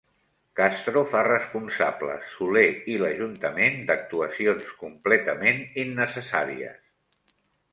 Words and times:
Castro 0.59 1.01
fa 1.09 1.19
responsables 1.27 2.31
Soler 2.37 2.65
i 2.93 2.97
l'Ajuntament 3.03 3.77
d'actuacions 3.91 4.73
completament 4.81 5.63
innecessàries. 5.85 6.83